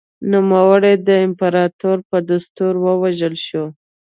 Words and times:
نوموړی 0.31 0.93
د 1.07 1.09
امپراتور 1.27 1.97
په 2.09 2.17
دستور 2.29 2.73
ووژل 2.85 3.35
شو 3.47 3.65